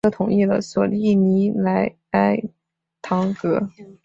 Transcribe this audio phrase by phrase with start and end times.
[0.63, 2.41] 索利尼莱埃
[3.03, 3.69] 唐格。